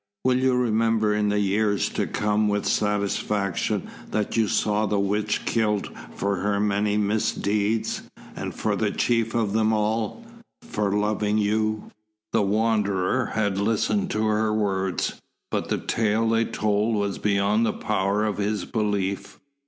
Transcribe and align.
Will 0.23 0.39
you 0.39 0.55
remember 0.55 1.13
in 1.13 1.29
the 1.29 1.39
years 1.39 1.87
to 1.89 2.07
come 2.07 2.47
with 2.47 2.65
satisfaction 2.65 3.87
that 4.09 4.35
you 4.35 4.47
saw 4.47 4.87
the 4.87 4.99
witch 4.99 5.45
killed 5.45 5.91
for 6.15 6.37
her 6.37 6.59
many 6.59 6.97
misdeeds, 6.97 8.01
and 8.35 8.55
for 8.55 8.75
the 8.75 8.89
chief 8.89 9.35
of 9.35 9.53
them 9.53 9.71
all 9.71 10.25
for 10.63 10.91
loving 10.91 11.37
you?" 11.37 11.91
The 12.33 12.41
Wanderer 12.41 13.27
had 13.35 13.59
listened 13.59 14.09
to 14.09 14.25
her 14.25 14.51
words, 14.51 15.21
but 15.51 15.69
the 15.69 15.77
tale 15.77 16.27
they 16.27 16.45
told 16.45 16.95
was 16.95 17.19
beyond 17.19 17.63
the 17.63 17.71
power 17.73 18.25
of 18.25 18.39
his 18.39 18.65
belief. 18.65 19.39